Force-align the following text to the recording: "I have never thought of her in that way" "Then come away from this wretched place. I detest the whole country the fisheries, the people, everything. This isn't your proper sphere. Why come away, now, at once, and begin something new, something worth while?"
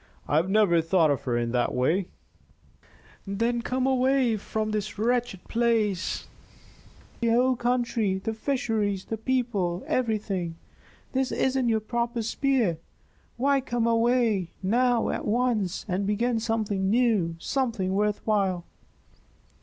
"I 0.27 0.37
have 0.37 0.49
never 0.49 0.81
thought 0.81 1.11
of 1.11 1.25
her 1.25 1.37
in 1.37 1.51
that 1.51 1.75
way" 1.75 2.07
"Then 3.43 3.61
come 3.61 3.85
away 3.85 4.35
from 4.35 4.71
this 4.71 4.97
wretched 4.97 5.43
place. 5.43 6.21
I 6.21 6.25
detest 6.25 7.21
the 7.21 7.27
whole 7.29 7.55
country 7.55 8.17
the 8.17 8.33
fisheries, 8.33 9.05
the 9.05 9.17
people, 9.17 9.83
everything. 9.85 10.55
This 11.11 11.31
isn't 11.31 11.69
your 11.69 11.81
proper 11.81 12.23
sphere. 12.23 12.79
Why 13.37 13.61
come 13.61 13.85
away, 13.85 14.49
now, 14.63 15.09
at 15.09 15.27
once, 15.27 15.85
and 15.87 16.07
begin 16.07 16.39
something 16.39 16.89
new, 16.89 17.35
something 17.37 17.93
worth 17.93 18.25
while?" 18.25 18.65